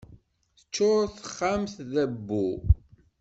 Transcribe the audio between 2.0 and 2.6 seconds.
abbu.